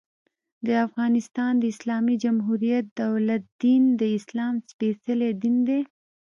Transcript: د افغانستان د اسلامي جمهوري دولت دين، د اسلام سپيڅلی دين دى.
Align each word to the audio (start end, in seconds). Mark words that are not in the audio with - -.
د 0.65 0.69
افغانستان 0.87 1.51
د 1.57 1.63
اسلامي 1.73 2.15
جمهوري 2.23 2.71
دولت 3.01 3.43
دين، 3.63 3.83
د 4.01 4.03
اسلام 4.17 4.53
سپيڅلی 4.69 5.31
دين 5.41 5.57
دى. 5.67 5.79